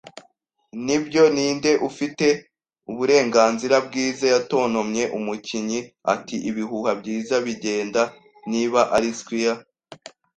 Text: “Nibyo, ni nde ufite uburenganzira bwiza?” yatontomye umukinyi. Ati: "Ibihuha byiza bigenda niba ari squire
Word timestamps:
“Nibyo, 0.85 1.23
ni 1.35 1.45
nde 1.55 1.71
ufite 1.89 2.27
uburenganzira 2.91 3.75
bwiza?” 3.87 4.25
yatontomye 4.33 5.03
umukinyi. 5.17 5.79
Ati: 6.13 6.35
"Ibihuha 6.49 6.91
byiza 7.01 7.35
bigenda 7.45 8.01
niba 8.51 8.81
ari 8.95 9.09
squire 9.19 9.59